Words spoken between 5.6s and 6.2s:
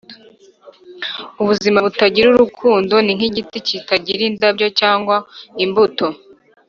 imbuto.